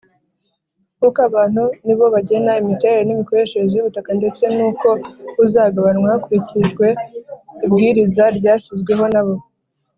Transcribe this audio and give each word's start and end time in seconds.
Nk’uko 0.97 1.19
abantu 1.29 1.63
nibo 1.85 2.05
bagena 2.13 2.51
imiterere 2.61 3.03
n’imikoreshereze 3.05 3.73
y’ubutaka 3.75 4.09
ndetse 4.19 4.43
nuko 4.55 4.87
buzagabanwa 5.35 6.07
hakirikijwe 6.13 6.85
ibwiriza 7.65 8.23
ryashyizweho 8.39 9.05
nabo. 9.13 9.35